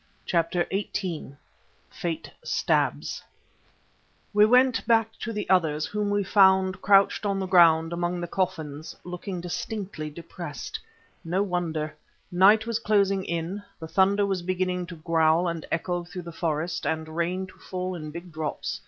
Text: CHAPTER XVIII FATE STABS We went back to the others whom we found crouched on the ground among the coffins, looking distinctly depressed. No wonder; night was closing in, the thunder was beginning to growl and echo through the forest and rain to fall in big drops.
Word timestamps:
CHAPTER 0.25 0.65
XVIII 0.73 1.35
FATE 1.91 2.31
STABS 2.43 3.21
We 4.33 4.47
went 4.47 4.83
back 4.87 5.11
to 5.19 5.31
the 5.31 5.47
others 5.47 5.85
whom 5.85 6.09
we 6.09 6.23
found 6.23 6.81
crouched 6.81 7.23
on 7.23 7.37
the 7.37 7.45
ground 7.45 7.93
among 7.93 8.19
the 8.19 8.25
coffins, 8.27 8.95
looking 9.03 9.39
distinctly 9.41 10.09
depressed. 10.09 10.79
No 11.23 11.43
wonder; 11.43 11.93
night 12.31 12.65
was 12.65 12.79
closing 12.79 13.23
in, 13.25 13.61
the 13.79 13.87
thunder 13.87 14.25
was 14.25 14.41
beginning 14.41 14.87
to 14.87 14.95
growl 14.95 15.47
and 15.47 15.67
echo 15.71 16.03
through 16.03 16.23
the 16.23 16.31
forest 16.31 16.87
and 16.87 17.07
rain 17.15 17.45
to 17.45 17.57
fall 17.59 17.93
in 17.93 18.09
big 18.09 18.31
drops. 18.31 18.79